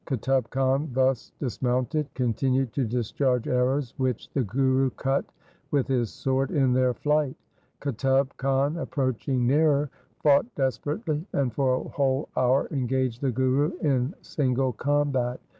[0.07, 5.25] Qutub Khan thus dis mounted, continued to discharge arrows, which the Guru cut
[5.69, 7.35] with his sword in their flight.
[7.81, 9.91] Qutub Khan approaching nearer
[10.23, 15.39] fought desperately, and for a whole hour engaged the Guru in single combat.